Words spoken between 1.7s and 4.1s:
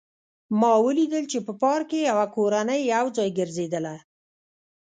کې یوه کورنۍ یو ځای ګرځېدله